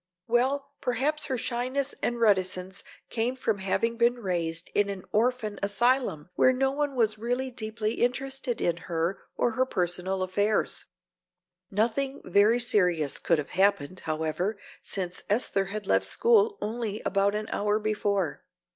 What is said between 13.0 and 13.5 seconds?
could have